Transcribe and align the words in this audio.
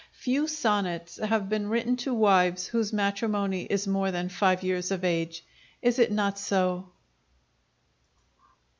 Few 0.17 0.47
sonnets 0.47 1.17
have 1.17 1.47
been 1.47 1.69
written 1.69 1.95
to 1.97 2.11
wives 2.11 2.65
whose 2.65 2.91
matrimony 2.91 3.65
is 3.65 3.85
more 3.85 4.09
than 4.09 4.29
five 4.29 4.63
years 4.63 4.89
of 4.89 5.03
age 5.03 5.45
is 5.83 5.99
it 5.99 6.11
not 6.11 6.39
so? 6.39 6.87